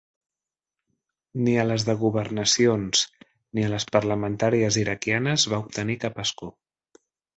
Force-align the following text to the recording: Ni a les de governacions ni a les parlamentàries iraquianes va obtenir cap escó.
Ni 1.47 1.51
a 1.63 1.65
les 1.71 1.85
de 1.89 1.95
governacions 2.05 3.03
ni 3.59 3.67
a 3.67 3.69
les 3.75 3.85
parlamentàries 3.97 4.81
iraquianes 4.85 5.47
va 5.53 5.61
obtenir 5.67 5.99
cap 6.07 6.19
escó. 6.25 6.51